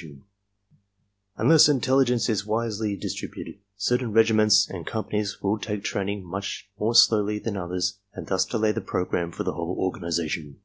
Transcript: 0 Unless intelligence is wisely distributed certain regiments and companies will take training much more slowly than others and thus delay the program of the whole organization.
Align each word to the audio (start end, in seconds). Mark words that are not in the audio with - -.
0 0.00 0.20
Unless 1.36 1.68
intelligence 1.68 2.30
is 2.30 2.46
wisely 2.46 2.96
distributed 2.96 3.58
certain 3.76 4.12
regiments 4.14 4.66
and 4.66 4.86
companies 4.86 5.42
will 5.42 5.58
take 5.58 5.84
training 5.84 6.24
much 6.24 6.70
more 6.78 6.94
slowly 6.94 7.38
than 7.38 7.54
others 7.58 7.98
and 8.14 8.26
thus 8.26 8.46
delay 8.46 8.72
the 8.72 8.80
program 8.80 9.28
of 9.38 9.44
the 9.44 9.52
whole 9.52 9.76
organization. 9.78 10.58